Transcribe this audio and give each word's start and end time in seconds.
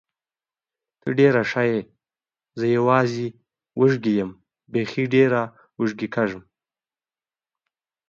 ته 1.01 1.07
ډېره 1.19 1.41
ښه 1.51 1.63
یې، 1.71 1.79
زه 2.59 2.65
یوازې 2.77 3.27
وږې 3.79 4.13
یم، 4.19 4.31
بېخي 4.71 5.03
ډېره 5.13 5.41
وږې 5.79 6.07
کېږم. 6.15 6.43